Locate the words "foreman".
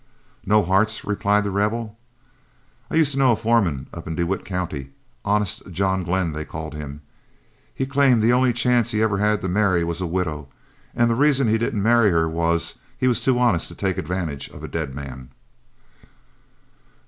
3.35-3.85